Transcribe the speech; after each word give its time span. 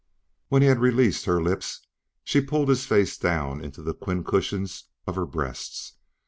When 0.47 0.63
he 0.63 0.67
had 0.67 0.79
released 0.79 1.25
her 1.25 1.39
lips, 1.43 1.85
she 2.23 2.41
pulled 2.41 2.69
his 2.69 2.87
face 2.87 3.19
down 3.19 3.63
into 3.63 3.83
the 3.83 3.93
twin 3.93 4.23
cushions 4.23 4.85
of 5.05 5.15
her 5.15 5.27
breasts. 5.27 5.93